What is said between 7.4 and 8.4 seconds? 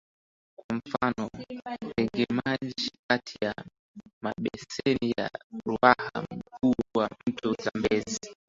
Zambezi